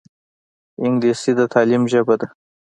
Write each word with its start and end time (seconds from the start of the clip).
انګلیسي 0.85 1.31
د 1.39 1.41
تعلیم 1.53 1.83
ژبه 1.91 2.15
ده 2.19 2.27